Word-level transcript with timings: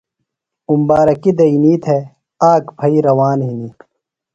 اُمبارکیۡ 0.71 1.35
دینئی 1.37 1.75
تھےۡ، 1.83 2.03
آک 2.51 2.63
پھئی 2.77 2.97
روان 3.07 3.39
ہِنیۡ۔ 3.47 3.73